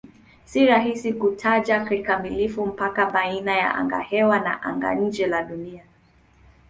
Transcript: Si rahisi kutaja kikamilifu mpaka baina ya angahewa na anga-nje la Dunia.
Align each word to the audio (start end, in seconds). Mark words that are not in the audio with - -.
Si 0.45 0.65
rahisi 0.65 1.13
kutaja 1.13 1.85
kikamilifu 1.85 2.65
mpaka 2.65 3.05
baina 3.05 3.57
ya 3.57 3.75
angahewa 3.75 4.39
na 4.39 4.61
anga-nje 4.61 5.27
la 5.27 5.43
Dunia. 5.43 5.83